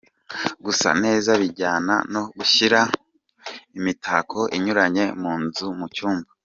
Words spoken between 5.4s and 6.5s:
nzu, mu cyumba.